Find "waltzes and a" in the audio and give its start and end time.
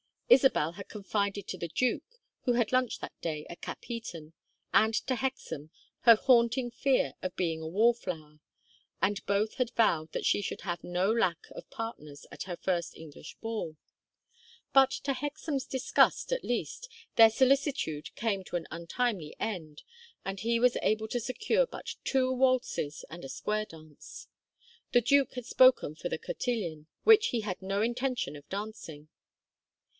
22.31-23.29